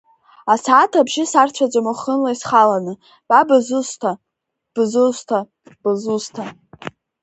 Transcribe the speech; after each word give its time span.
Асааҭ 0.53 0.91
абжьы 0.99 1.23
сарцәаӡом 1.31 1.85
уахынла 1.87 2.29
исхаланы, 2.35 2.93
ба 3.27 3.39
бызусҭа, 3.47 4.11
бызусҭа, 4.73 5.39
бызусҭа? 5.81 6.43